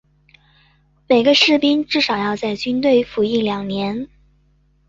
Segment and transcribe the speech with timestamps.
[1.07, 4.07] 每个士兵至少要在军队服役两年。